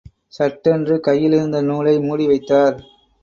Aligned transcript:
சட்டென்று, 0.33 0.95
கையிலிருந்த 0.99 1.61
நூலை 1.61 1.99
மூடி 1.99 2.27
வைத்தார். 2.27 2.75